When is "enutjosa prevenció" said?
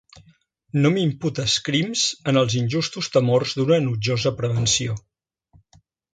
3.83-4.99